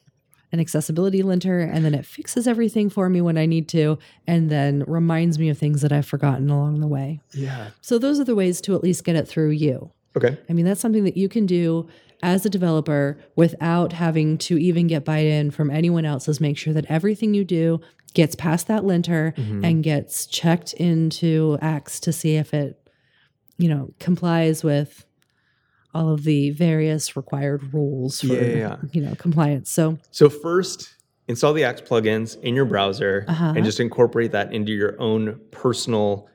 [0.52, 4.50] an accessibility linter and then it fixes everything for me when I need to and
[4.50, 7.22] then reminds me of things that I've forgotten along the way.
[7.34, 7.70] Yeah.
[7.82, 9.92] So those are the ways to at least get it through you.
[10.16, 10.38] Okay.
[10.50, 11.88] I mean, that's something that you can do
[12.24, 16.58] as a developer without having to even get buy in from anyone else is make
[16.58, 17.80] sure that everything you do
[18.14, 19.64] gets past that linter mm-hmm.
[19.64, 22.90] and gets checked into Axe to see if it,
[23.58, 25.06] you know, complies with
[25.94, 28.78] all of the various required rules for yeah, yeah.
[28.92, 29.70] you know compliance.
[29.70, 30.96] So so first
[31.28, 33.54] install the Axe plugins in your browser uh-huh.
[33.56, 36.28] and just incorporate that into your own personal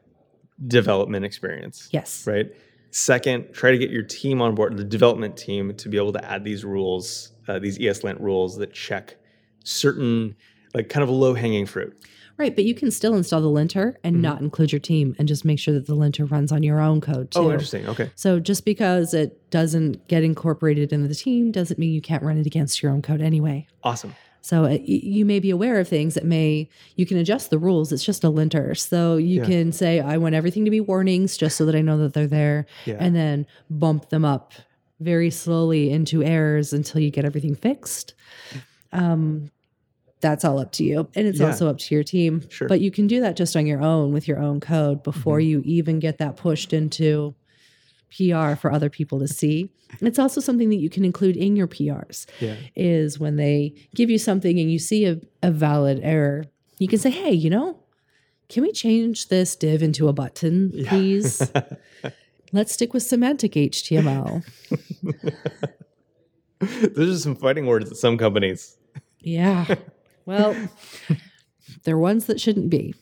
[0.66, 1.88] development experience.
[1.90, 2.26] Yes.
[2.26, 2.52] Right.
[2.90, 6.24] Second, try to get your team on board, the development team, to be able to
[6.24, 9.16] add these rules, uh, these ESLint rules that check
[9.64, 10.36] certain,
[10.74, 11.96] like kind of low hanging fruit.
[12.42, 14.22] Right, but you can still install the linter and mm-hmm.
[14.22, 17.00] not include your team and just make sure that the linter runs on your own
[17.00, 17.48] code oh, too.
[17.48, 17.86] Oh, interesting.
[17.86, 18.10] Okay.
[18.16, 22.36] So just because it doesn't get incorporated into the team doesn't mean you can't run
[22.36, 23.68] it against your own code anyway.
[23.84, 24.16] Awesome.
[24.40, 27.60] So it, uh, you may be aware of things that may you can adjust the
[27.60, 27.92] rules.
[27.92, 29.46] It's just a linter, so you yeah.
[29.46, 32.26] can say I want everything to be warnings just so that I know that they're
[32.26, 32.96] there, yeah.
[32.98, 34.52] and then bump them up
[34.98, 38.14] very slowly into errors until you get everything fixed.
[38.90, 39.51] Um,
[40.22, 41.08] that's all up to you.
[41.14, 41.48] And it's yeah.
[41.48, 42.48] also up to your team.
[42.48, 42.68] Sure.
[42.68, 45.48] But you can do that just on your own with your own code before mm-hmm.
[45.48, 47.34] you even get that pushed into
[48.16, 49.70] PR for other people to see.
[50.00, 52.26] It's also something that you can include in your PRs.
[52.40, 52.56] Yeah.
[52.74, 56.44] Is when they give you something and you see a, a valid error,
[56.78, 57.78] you can say, hey, you know,
[58.48, 61.50] can we change this div into a button, please?
[61.54, 62.10] Yeah.
[62.52, 64.44] Let's stick with semantic HTML.
[66.94, 68.76] Those are some fighting words at some companies.
[69.20, 69.74] Yeah.
[70.26, 70.56] Well,
[71.84, 72.94] they're ones that shouldn't be.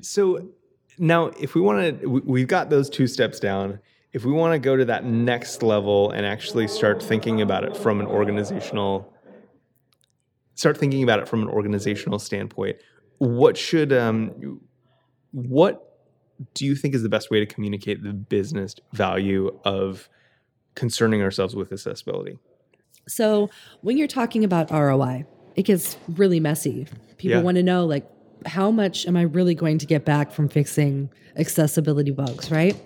[0.00, 0.50] So
[0.98, 3.80] now, if we want to, we've got those two steps down.
[4.12, 7.76] If we want to go to that next level and actually start thinking about it
[7.76, 9.12] from an organizational,
[10.54, 12.76] start thinking about it from an organizational standpoint,
[13.18, 14.60] what should, um,
[15.32, 16.02] what
[16.54, 20.08] do you think is the best way to communicate the business value of
[20.74, 22.38] concerning ourselves with accessibility?
[23.08, 23.48] So,
[23.80, 25.24] when you're talking about ROI,
[25.56, 26.86] it gets really messy.
[27.18, 27.42] People yeah.
[27.42, 28.08] want to know like
[28.46, 32.76] how much am I really going to get back from fixing accessibility bugs, right?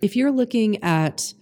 [0.00, 1.34] If you're looking at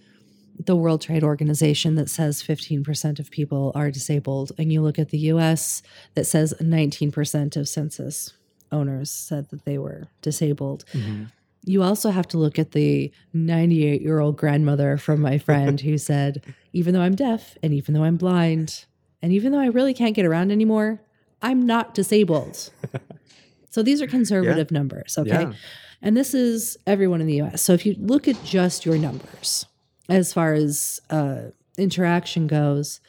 [0.65, 5.09] the World Trade Organization that says 15% of people are disabled, and you look at
[5.09, 5.81] the US
[6.15, 8.33] that says 19% of census
[8.71, 10.85] owners said that they were disabled.
[10.93, 11.25] Mm-hmm.
[11.63, 15.97] You also have to look at the 98 year old grandmother from my friend who
[15.97, 18.85] said, even though I'm deaf and even though I'm blind,
[19.21, 21.01] and even though I really can't get around anymore,
[21.41, 22.71] I'm not disabled.
[23.69, 24.77] so these are conservative yeah.
[24.77, 25.43] numbers, okay?
[25.43, 25.53] Yeah.
[26.01, 27.61] And this is everyone in the US.
[27.61, 29.65] So if you look at just your numbers
[30.09, 32.99] as far as uh, interaction goes,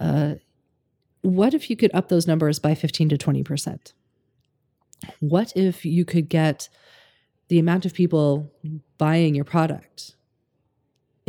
[0.00, 0.34] uh,
[1.22, 3.92] what if you could up those numbers by 15 to 20%?
[5.20, 6.68] What if you could get
[7.48, 8.52] the amount of people
[8.98, 10.14] buying your product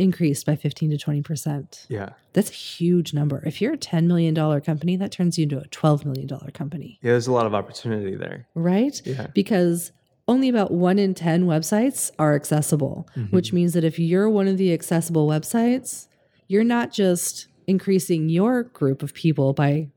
[0.02, 1.86] increased by 15 to 20%.
[1.88, 2.10] Yeah.
[2.32, 3.42] That's a huge number.
[3.46, 6.98] If you're a $10 million company, that turns you into a $12 million company.
[7.02, 8.46] Yeah, there's a lot of opportunity there.
[8.54, 9.00] Right?
[9.04, 9.28] Yeah.
[9.34, 9.92] Because
[10.28, 13.34] only about one in 10 websites are accessible, mm-hmm.
[13.34, 16.08] which means that if you're one of the accessible websites,
[16.48, 19.88] you're not just increasing your group of people by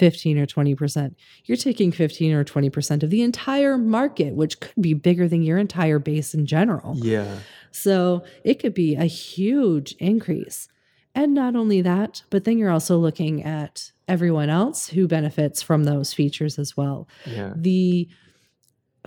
[0.00, 1.14] 15 or 20%.
[1.44, 5.58] You're taking 15 or 20% of the entire market, which could be bigger than your
[5.58, 6.96] entire base in general.
[6.96, 7.40] Yeah.
[7.70, 10.68] So it could be a huge increase.
[11.14, 15.84] And not only that, but then you're also looking at everyone else who benefits from
[15.84, 17.06] those features as well.
[17.26, 17.52] Yeah.
[17.54, 18.08] The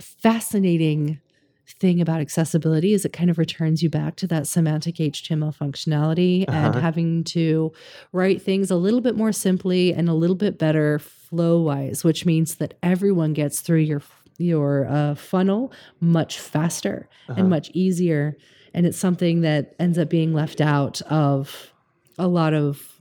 [0.00, 1.20] fascinating
[1.66, 6.44] thing about accessibility is it kind of returns you back to that semantic HTML functionality
[6.48, 6.58] uh-huh.
[6.58, 7.72] and having to
[8.12, 12.26] write things a little bit more simply and a little bit better flow wise, which
[12.26, 14.02] means that everyone gets through your
[14.36, 17.38] your uh, funnel much faster uh-huh.
[17.38, 18.36] and much easier
[18.74, 21.72] and it's something that ends up being left out of
[22.18, 22.93] a lot of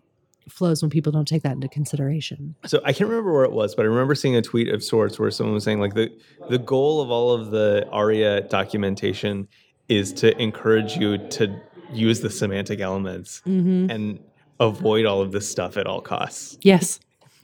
[0.49, 2.55] flows when people don't take that into consideration.
[2.65, 5.19] So I can't remember where it was, but I remember seeing a tweet of sorts
[5.19, 6.11] where someone was saying like the
[6.49, 9.47] the goal of all of the ARIA documentation
[9.89, 13.89] is to encourage you to use the semantic elements mm-hmm.
[13.89, 14.19] and
[14.59, 16.57] avoid all of this stuff at all costs.
[16.61, 16.99] Yes.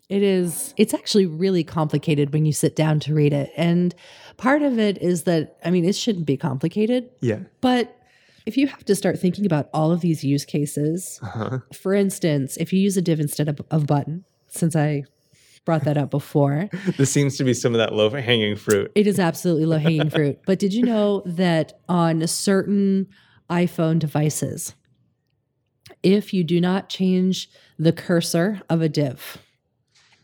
[0.09, 3.51] It is it's actually really complicated when you sit down to read it.
[3.55, 3.93] And
[4.37, 7.09] part of it is that I mean it shouldn't be complicated.
[7.21, 7.39] Yeah.
[7.61, 7.95] But
[8.49, 11.59] if you have to start thinking about all of these use cases, uh-huh.
[11.71, 15.03] for instance, if you use a div instead of, of button, since I
[15.65, 16.67] brought that up before.
[16.97, 18.91] this seems to be some of that low hanging fruit.
[18.95, 20.39] It is absolutely low hanging fruit.
[20.47, 23.07] But did you know that on certain
[23.51, 24.73] iPhone devices,
[26.01, 29.37] if you do not change the cursor of a div,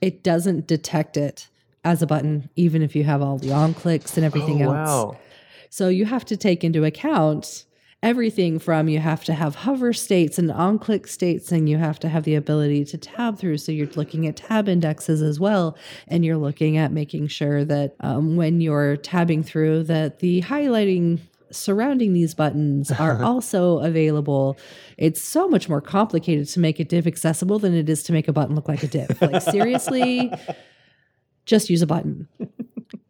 [0.02, 1.48] it doesn't detect it
[1.84, 4.88] as a button, even if you have all the on clicks and everything oh, else.
[4.88, 5.18] Wow.
[5.70, 7.66] So you have to take into account
[8.06, 12.00] everything from you have to have hover states and on click states, and you have
[12.00, 13.58] to have the ability to tab through.
[13.58, 15.76] So you're looking at tab indexes as well.
[16.08, 21.20] And you're looking at making sure that um, when you're tabbing through, that the highlighting
[21.50, 24.58] surrounding these buttons are also available.
[24.98, 28.28] It's so much more complicated to make a div accessible than it is to make
[28.28, 29.20] a button look like a div.
[29.20, 30.32] Like, seriously,
[31.46, 32.28] just use a button.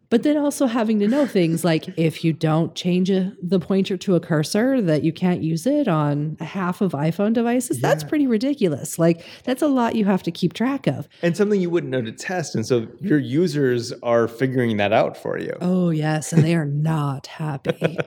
[0.10, 3.98] But then also having to know things like if you don't change a, the pointer
[3.98, 7.80] to a cursor, that you can't use it on half of iPhone devices.
[7.80, 7.89] Yeah.
[7.89, 9.00] That's pretty ridiculous.
[9.00, 11.08] Like that's a lot you have to keep track of.
[11.22, 12.56] And something you wouldn't know to test.
[12.56, 15.56] And so your users are figuring that out for you.
[15.62, 16.32] Oh, yes.
[16.32, 17.98] And they are not happy.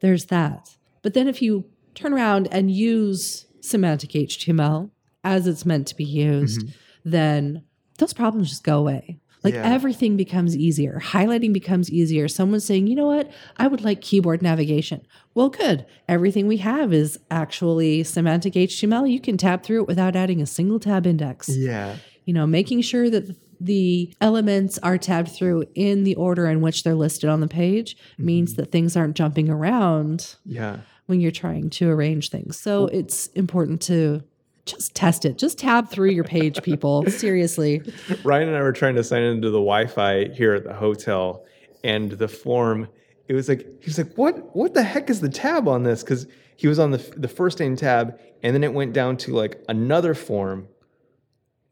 [0.00, 0.76] There's that.
[1.02, 4.90] But then if you turn around and use semantic HTML
[5.24, 7.10] as it's meant to be used, mm-hmm.
[7.10, 7.64] then
[7.98, 9.20] those problems just go away.
[9.44, 9.64] Like yeah.
[9.64, 11.00] everything becomes easier.
[11.02, 12.28] Highlighting becomes easier.
[12.28, 13.30] Someone's saying, you know what?
[13.56, 15.04] I would like keyboard navigation.
[15.34, 15.84] Well, good.
[16.08, 19.10] Everything we have is actually semantic HTML.
[19.10, 21.48] You can tab through it without adding a single tab index.
[21.48, 21.96] Yeah.
[22.24, 26.82] You know, making sure that the elements are tabbed through in the order in which
[26.82, 28.26] they're listed on the page mm-hmm.
[28.26, 30.36] means that things aren't jumping around.
[30.44, 30.78] Yeah.
[31.06, 32.58] When you're trying to arrange things.
[32.58, 34.22] So well, it's important to
[34.66, 35.38] just test it.
[35.38, 37.04] Just tab through your page, people.
[37.10, 37.82] Seriously.
[38.24, 41.44] Ryan and I were trying to sign into the Wi-Fi here at the hotel,
[41.84, 42.88] and the form.
[43.28, 44.54] It was like he was like, "What?
[44.54, 47.60] What the heck is the tab on this?" Because he was on the the first
[47.60, 50.68] name tab, and then it went down to like another form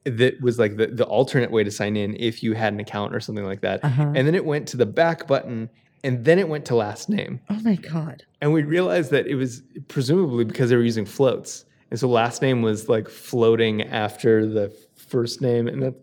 [0.05, 3.15] that was like the, the alternate way to sign in if you had an account
[3.15, 3.85] or something like that.
[3.85, 4.13] Uh-huh.
[4.15, 5.69] And then it went to the back button
[6.03, 7.41] and then it went to last name.
[7.51, 8.25] Oh my God.
[8.41, 11.67] And we realized that it was presumably because they were using floats.
[11.91, 15.67] And so last name was like floating after the first name.
[15.67, 15.95] And that,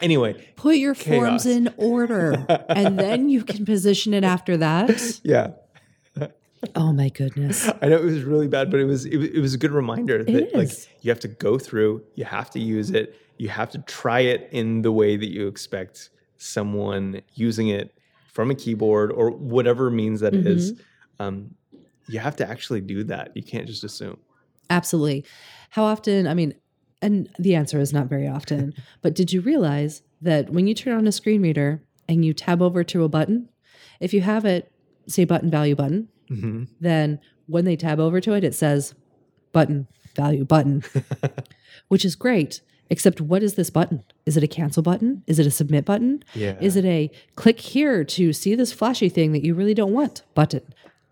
[0.00, 1.20] anyway, put your chaos.
[1.20, 5.20] forms in order and then you can position it after that.
[5.22, 5.52] Yeah.
[6.74, 7.70] Oh my goodness!
[7.80, 10.22] I know it was really bad, but it was it, it was a good reminder
[10.22, 13.78] that like you have to go through, you have to use it, you have to
[13.78, 17.94] try it in the way that you expect someone using it
[18.30, 20.46] from a keyboard or whatever means that mm-hmm.
[20.46, 20.78] is.
[21.18, 21.54] Um,
[22.08, 23.30] you have to actually do that.
[23.34, 24.18] You can't just assume.
[24.70, 25.24] Absolutely.
[25.70, 26.54] How often, I mean,
[27.02, 30.96] and the answer is not very often, but did you realize that when you turn
[30.96, 33.48] on a screen reader and you tab over to a button,
[33.98, 34.72] if you have it,
[35.06, 36.64] say button value button, mm-hmm.
[36.80, 38.94] then when they tab over to it, it says
[39.52, 40.82] button value button,
[41.88, 42.60] which is great.
[42.92, 44.02] Except, what is this button?
[44.26, 45.22] Is it a cancel button?
[45.28, 46.24] Is it a submit button?
[46.34, 46.56] Yeah.
[46.60, 50.22] Is it a click here to see this flashy thing that you really don't want
[50.34, 50.62] button?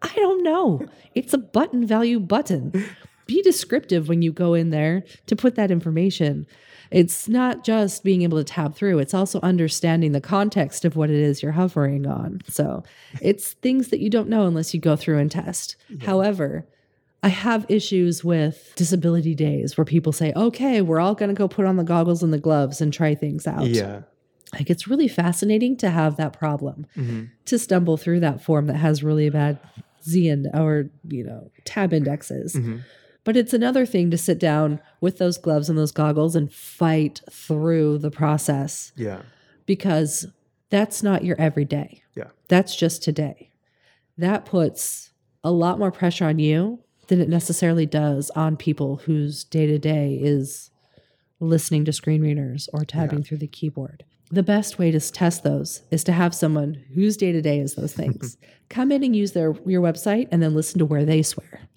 [0.03, 0.87] I don't know.
[1.15, 2.85] It's a button value button
[3.29, 6.49] be descriptive when you go in there to put that information.
[6.91, 11.11] It's not just being able to tab through, it's also understanding the context of what
[11.11, 12.41] it is you're hovering on.
[12.49, 12.83] So
[13.21, 15.77] it's things that you don't know unless you go through and test.
[15.91, 16.07] Yeah.
[16.07, 16.67] However,
[17.23, 21.49] I have issues with disability days where people say, okay, we're all going to go
[21.49, 23.67] put on the goggles and the gloves and try things out.
[23.67, 24.03] Yeah.
[24.55, 27.25] Like it's really fascinating to have that problem, mm-hmm.
[27.45, 29.59] to stumble through that form that has really bad
[30.05, 32.55] Z and or, you know, tab indexes.
[32.55, 32.79] Mm-hmm.
[33.29, 37.21] But it's another thing to sit down with those gloves and those goggles and fight
[37.31, 38.91] through the process.
[38.97, 39.21] Yeah.
[39.67, 40.27] Because
[40.71, 42.03] that's not your everyday.
[42.17, 42.29] Yeah.
[42.49, 43.51] That's just today.
[44.17, 45.11] That puts
[45.45, 49.79] a lot more pressure on you than it necessarily does on people whose day to
[49.79, 50.71] day is
[51.39, 53.25] listening to screen readers or tabbing yeah.
[53.25, 54.05] through the keyboard.
[54.31, 57.75] The best way to test those is to have someone whose day to day is
[57.75, 58.39] those things
[58.71, 61.69] come in and use their your website and then listen to where they swear.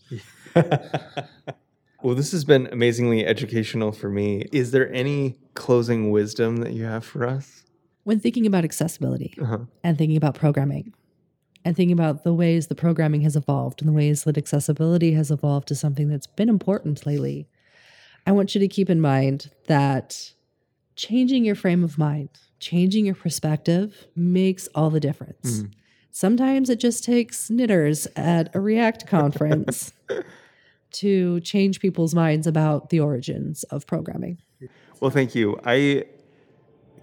[2.03, 4.47] well, this has been amazingly educational for me.
[4.51, 7.63] Is there any closing wisdom that you have for us?
[8.03, 9.59] When thinking about accessibility uh-huh.
[9.83, 10.93] and thinking about programming
[11.63, 15.29] and thinking about the ways the programming has evolved and the ways that accessibility has
[15.29, 17.47] evolved to something that's been important lately,
[18.25, 20.31] I want you to keep in mind that
[20.95, 22.29] changing your frame of mind,
[22.59, 25.61] changing your perspective makes all the difference.
[25.61, 25.71] Mm.
[26.11, 29.93] Sometimes it just takes knitters at a React conference
[30.93, 34.41] to change people's minds about the origins of programming.
[34.99, 35.59] Well, thank you.
[35.65, 36.05] I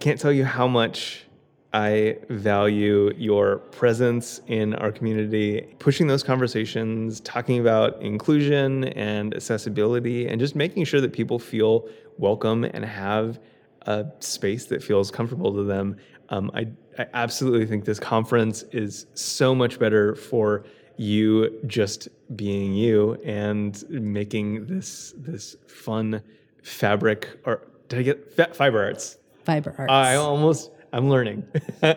[0.00, 1.24] can't tell you how much
[1.72, 10.28] I value your presence in our community, pushing those conversations, talking about inclusion and accessibility,
[10.28, 13.38] and just making sure that people feel welcome and have
[13.82, 15.96] a space that feels comfortable to them.
[16.30, 16.68] Um, I,
[16.98, 20.64] I absolutely think this conference is so much better for
[20.98, 26.22] you just being you and making this this fun
[26.62, 29.16] fabric or did I get fiber arts
[29.48, 29.90] Fiber arts.
[29.90, 31.42] I almost, I'm learning.
[31.82, 31.94] uh,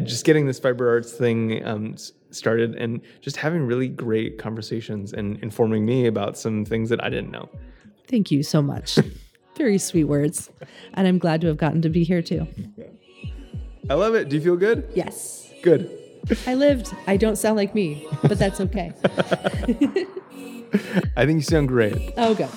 [0.00, 1.94] just getting this fiber arts thing um,
[2.32, 7.08] started and just having really great conversations and informing me about some things that I
[7.08, 7.48] didn't know.
[8.08, 8.98] Thank you so much.
[9.56, 10.50] Very sweet words.
[10.94, 12.48] And I'm glad to have gotten to be here too.
[13.88, 14.28] I love it.
[14.28, 14.90] Do you feel good?
[14.92, 15.48] Yes.
[15.62, 15.88] Good.
[16.46, 16.94] I lived.
[17.06, 18.92] I don't sound like me, but that's okay.
[21.16, 22.12] I think you sound great.
[22.16, 22.48] Oh, good.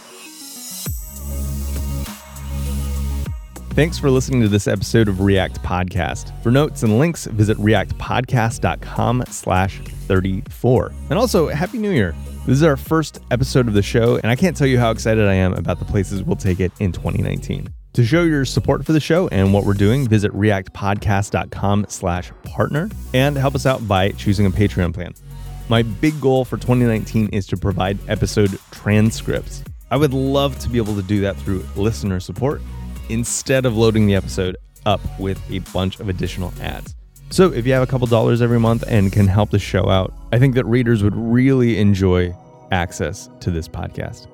[3.73, 6.33] Thanks for listening to this episode of React Podcast.
[6.43, 10.91] For notes and links, visit reactpodcast.com slash 34.
[11.09, 12.13] And also, Happy New Year.
[12.45, 15.25] This is our first episode of the show, and I can't tell you how excited
[15.27, 17.73] I am about the places we'll take it in 2019.
[17.93, 22.89] To show your support for the show and what we're doing, visit reactpodcast.com slash partner
[23.13, 25.13] and help us out by choosing a Patreon plan.
[25.69, 29.63] My big goal for 2019 is to provide episode transcripts.
[29.91, 32.61] I would love to be able to do that through listener support
[33.09, 36.95] instead of loading the episode up with a bunch of additional ads.
[37.31, 40.13] So if you have a couple dollars every month and can help the show out,
[40.31, 42.35] I think that readers would really enjoy
[42.71, 44.27] access to this podcast.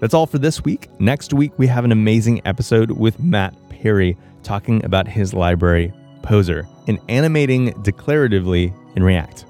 [0.00, 0.88] That's all for this week.
[0.98, 5.92] Next week, we have an amazing episode with Matt Perry talking about his library,
[6.22, 9.44] Poser, and animating declaratively in React.